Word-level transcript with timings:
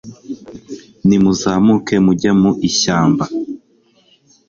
nimuzamuke 1.07 1.95
mujye 2.05 2.31
mu 2.41 2.51
ishyamba 2.69 3.25